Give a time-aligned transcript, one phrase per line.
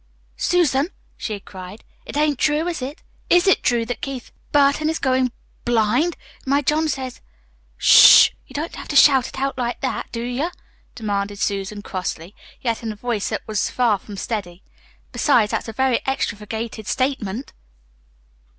[0.37, 3.03] "Susan," she had cried, "it ain't true, is it?
[3.29, 5.31] IS it true that Keith Burton is going
[5.63, 6.17] BLIND?
[6.43, 7.21] My John says"
[7.77, 8.35] "Sh h!
[8.47, 10.49] You don't have to shout it out like that, do ye?"
[10.95, 14.63] demanded Susan crossly, yet in a voice that was far from steady.
[15.11, 17.53] "Besides, that's a very extravagated statement."